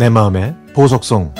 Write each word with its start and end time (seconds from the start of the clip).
내 0.00 0.08
마음의 0.08 0.56
보석송 0.72 1.34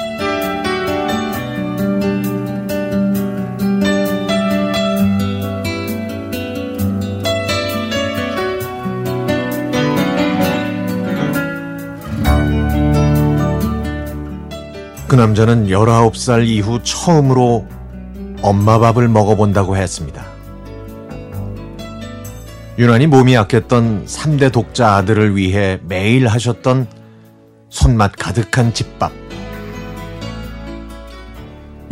그 15.09 15.15
남자는 15.15 15.69
19살 15.69 16.47
이후 16.47 16.83
처음으로 16.83 17.66
엄마 18.42 18.79
밥을 18.79 19.09
먹어본다고 19.09 19.79
했습니다. 19.79 20.23
유난히 22.79 23.06
몸이 23.06 23.33
약했던 23.33 24.05
3대 24.05 24.52
독자 24.52 24.97
아들을 24.97 25.34
위해 25.34 25.80
매일 25.88 26.29
하셨던 26.29 26.99
손맛 27.70 28.12
가득한 28.19 28.74
집밥. 28.74 29.12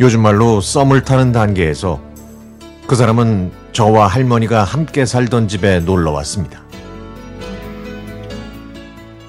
요즘 0.01 0.21
말로 0.21 0.61
썸을 0.61 1.03
타는 1.03 1.31
단계에서 1.31 2.01
그 2.85 2.95
사람은 2.95 3.51
저와 3.71 4.07
할머니가 4.07 4.63
함께 4.63 5.05
살던 5.05 5.47
집에 5.47 5.79
놀러 5.79 6.11
왔습니다. 6.11 6.61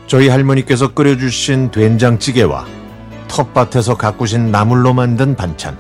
저희 0.06 0.28
할머니께서 0.28 0.92
끓여주신 0.92 1.70
된장찌개와 1.70 2.66
텃밭에서 3.28 3.96
가꾸신 3.96 4.51
나물로 4.51 4.92
만든 4.92 5.37
반찬. 5.37 5.78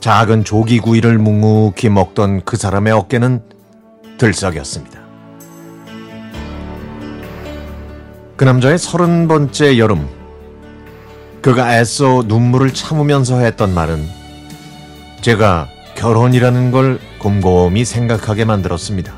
작은 0.00 0.44
조기구이를 0.44 1.18
묵묵히 1.18 1.88
먹던 1.88 2.44
그 2.44 2.56
사람의 2.56 2.92
어깨는 2.92 3.42
들썩였습니다. 4.18 5.01
그 8.36 8.44
남자의 8.44 8.78
서른 8.78 9.28
번째 9.28 9.78
여름, 9.78 10.08
그가 11.42 11.78
애써 11.78 12.22
눈물을 12.26 12.72
참으면서 12.72 13.38
했던 13.40 13.74
말은 13.74 14.08
제가 15.20 15.68
결혼이라는 15.96 16.70
걸 16.70 16.98
곰곰이 17.18 17.84
생각하게 17.84 18.44
만들었습니다. 18.44 19.12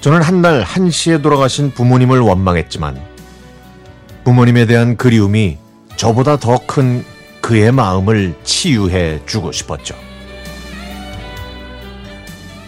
저는 0.00 0.22
한 0.22 0.40
날 0.40 0.62
한시에 0.62 1.20
돌아가신 1.20 1.72
부모님을 1.72 2.20
원망했지만 2.20 3.00
부모님에 4.24 4.66
대한 4.66 4.96
그리움이 4.96 5.58
저보다 5.96 6.36
더 6.38 6.58
큰 6.66 7.04
그의 7.40 7.72
마음을 7.72 8.34
치유해 8.44 9.20
주고 9.26 9.50
싶었죠. 9.52 9.94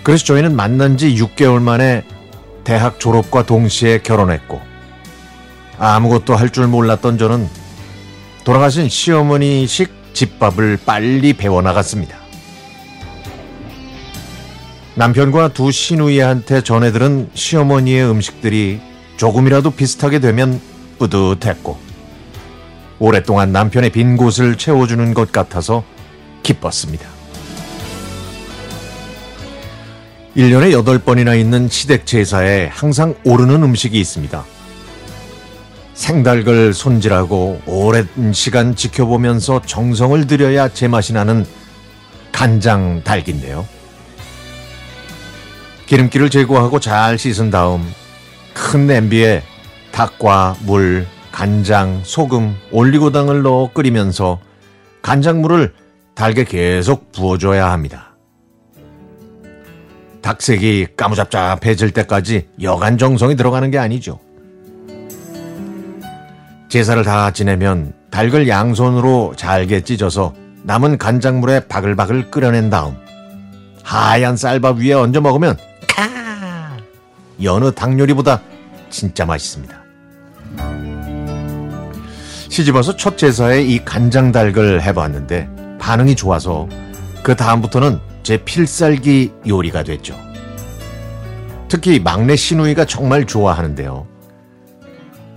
그래서 0.02 0.24
저희는 0.24 0.56
만난 0.56 0.96
지 0.96 1.14
6개월 1.14 1.60
만에 1.60 2.02
대학 2.64 3.00
졸업과 3.00 3.44
동시에 3.46 3.98
결혼했고 4.02 4.60
아무것도 5.78 6.34
할 6.36 6.50
줄 6.50 6.66
몰랐던 6.66 7.18
저는 7.18 7.48
돌아가신 8.44 8.88
시어머니식 8.88 9.90
집밥을 10.12 10.78
빨리 10.84 11.32
배워나갔습니다. 11.32 12.18
남편과 14.96 15.48
두 15.48 15.70
시누이한테 15.70 16.62
전해들은 16.62 17.30
시어머니의 17.32 18.10
음식들이 18.10 18.80
조금이라도 19.16 19.70
비슷하게 19.70 20.18
되면 20.18 20.60
뿌듯했고 20.98 21.78
오랫동안 22.98 23.52
남편의 23.52 23.90
빈 23.90 24.16
곳을 24.16 24.56
채워주는 24.56 25.14
것 25.14 25.32
같아서 25.32 25.84
기뻤습니다. 26.42 27.19
1년에 30.36 30.72
8번이나 30.84 31.38
있는 31.38 31.68
시댁 31.68 32.06
제사에 32.06 32.68
항상 32.68 33.14
오르는 33.24 33.62
음식이 33.62 33.98
있습니다. 33.98 34.44
생닭을 35.94 36.72
손질하고 36.72 37.60
오랜 37.66 38.08
시간 38.32 38.76
지켜보면서 38.76 39.62
정성을 39.66 40.26
들여야 40.26 40.68
제맛이 40.68 41.12
나는 41.12 41.44
간장 42.32 43.02
닭인데요. 43.02 43.66
기름기를 45.86 46.30
제거하고 46.30 46.78
잘 46.78 47.18
씻은 47.18 47.50
다음 47.50 47.84
큰 48.54 48.86
냄비에 48.86 49.42
닭과 49.90 50.56
물, 50.60 51.06
간장, 51.32 52.02
소금, 52.04 52.56
올리고당을 52.70 53.42
넣어 53.42 53.72
끓이면서 53.72 54.38
간장물을 55.02 55.74
달게 56.14 56.44
계속 56.44 57.10
부어줘야 57.10 57.72
합니다. 57.72 58.09
닭색이 60.22 60.88
까무잡잡해질 60.96 61.92
때까지 61.92 62.48
여간 62.62 62.98
정성이 62.98 63.36
들어가는 63.36 63.70
게 63.70 63.78
아니죠. 63.78 64.18
제사를 66.68 67.02
다 67.04 67.32
지내면 67.32 67.92
닭을 68.10 68.48
양손으로 68.48 69.34
잘게 69.36 69.82
찢어서 69.82 70.34
남은 70.62 70.98
간장물에 70.98 71.66
바글바글 71.66 72.30
끓여낸 72.30 72.70
다음 72.70 72.96
하얀 73.82 74.36
쌀밥 74.36 74.78
위에 74.78 74.92
얹어 74.92 75.20
먹으면 75.20 75.56
카 75.88 76.76
여느 77.42 77.72
닭 77.72 77.98
요리보다 77.98 78.40
진짜 78.88 79.24
맛있습니다. 79.24 79.80
시집와서 82.48 82.96
첫 82.96 83.16
제사에 83.16 83.62
이 83.62 83.84
간장 83.84 84.32
닭을 84.32 84.82
해봤는데 84.82 85.48
반응이 85.78 86.14
좋아서 86.16 86.68
그 87.22 87.34
다음부터는 87.34 88.00
제 88.22 88.36
필살기 88.38 89.32
요리가 89.46 89.82
됐죠. 89.82 90.16
특히 91.68 92.00
막내 92.00 92.36
시누이가 92.36 92.84
정말 92.84 93.26
좋아하는데요. 93.26 94.06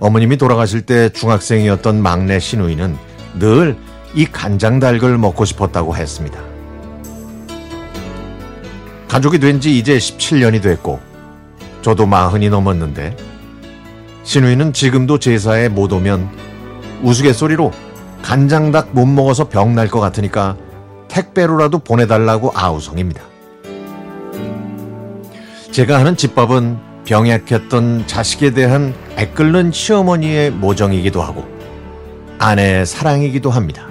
어머님이 0.00 0.36
돌아가실 0.36 0.82
때 0.82 1.08
중학생이었던 1.10 2.02
막내 2.02 2.38
시누이는 2.38 2.96
늘 3.38 3.76
이 4.16 4.26
간장 4.26 4.78
닭을 4.78 5.18
먹고 5.18 5.44
싶었다고 5.44 5.96
했습니다. 5.96 6.40
가족이 9.08 9.38
된 9.38 9.60
지 9.60 9.76
이제 9.78 9.96
17년이 9.98 10.62
됐고 10.62 11.00
저도 11.82 12.06
마흔이 12.06 12.48
넘었는데 12.48 13.16
시누이는 14.22 14.72
지금도 14.72 15.18
제사에 15.18 15.68
못 15.68 15.92
오면 15.92 16.28
우스갯소리로 17.02 17.72
간장닭 18.22 18.90
못 18.92 19.04
먹어서 19.06 19.48
병 19.48 19.74
날 19.74 19.88
것 19.88 20.00
같으니까 20.00 20.56
택배로라도 21.14 21.78
보내달라고 21.78 22.50
아우성입니다. 22.54 23.22
제가 25.70 26.00
하는 26.00 26.16
집밥은 26.16 26.78
병약했던 27.04 28.06
자식에 28.08 28.50
대한 28.50 28.94
애끓는 29.16 29.70
시어머니의 29.70 30.50
모정이기도 30.50 31.22
하고 31.22 31.46
아내의 32.38 32.84
사랑이기도 32.84 33.50
합니다. 33.50 33.86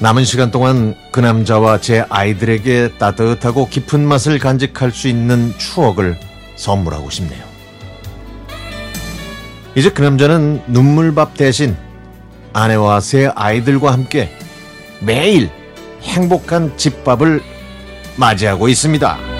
남은 0.00 0.24
시간 0.24 0.50
동안 0.50 0.94
그 1.12 1.20
남자와 1.20 1.80
제 1.80 2.04
아이들에게 2.10 2.98
따뜻하고 2.98 3.68
깊은 3.68 4.06
맛을 4.06 4.38
간직할 4.38 4.90
수 4.90 5.08
있는 5.08 5.54
추억을 5.56 6.18
선물하고 6.56 7.08
싶네요. 7.08 7.42
이제 9.76 9.88
그 9.90 10.02
남자는 10.02 10.62
눈물밥 10.66 11.36
대신 11.36 11.74
아내와 12.52 13.00
세 13.00 13.30
아이들과 13.34 13.92
함께 13.92 14.30
매일 15.04 15.50
행복한 16.02 16.76
집밥을 16.76 17.42
맞이하고 18.16 18.68
있습니다. 18.68 19.33